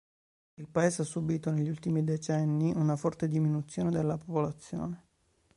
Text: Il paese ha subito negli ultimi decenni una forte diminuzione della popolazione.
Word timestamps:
Il 0.57 0.67
paese 0.67 1.03
ha 1.03 1.05
subito 1.05 1.51
negli 1.51 1.69
ultimi 1.69 2.03
decenni 2.03 2.73
una 2.73 2.95
forte 2.95 3.27
diminuzione 3.27 3.91
della 3.91 4.17
popolazione. 4.17 5.05